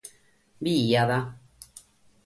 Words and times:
Bidiat 0.61 1.21